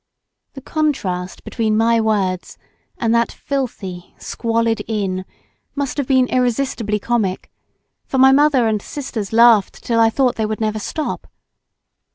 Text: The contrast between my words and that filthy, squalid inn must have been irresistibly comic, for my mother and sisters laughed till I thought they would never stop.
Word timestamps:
The 0.53 0.63
contrast 0.63 1.43
between 1.43 1.77
my 1.77 2.01
words 2.01 2.57
and 2.97 3.13
that 3.13 3.31
filthy, 3.31 4.15
squalid 4.17 4.83
inn 4.87 5.25
must 5.75 5.97
have 5.97 6.07
been 6.07 6.25
irresistibly 6.25 6.97
comic, 6.97 7.51
for 8.07 8.17
my 8.17 8.31
mother 8.31 8.67
and 8.67 8.81
sisters 8.81 9.31
laughed 9.31 9.83
till 9.83 9.99
I 9.99 10.09
thought 10.09 10.37
they 10.37 10.45
would 10.47 10.59
never 10.59 10.79
stop. 10.79 11.27